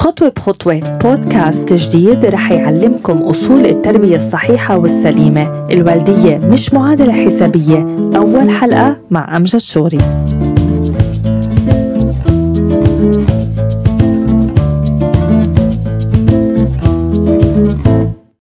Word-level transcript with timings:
خطوة 0.00 0.28
بخطوة 0.28 0.98
بودكاست 1.04 1.72
جديد 1.72 2.24
رح 2.24 2.50
يعلمكم 2.50 3.18
أصول 3.18 3.66
التربية 3.66 4.16
الصحيحة 4.16 4.78
والسليمة. 4.78 5.66
الوالدية 5.70 6.36
مش 6.36 6.74
معادلة 6.74 7.12
حسابية. 7.12 7.78
أول 8.16 8.50
حلقة 8.50 8.96
مع 9.10 9.36
أمجد 9.36 9.58
شوري. 9.58 9.98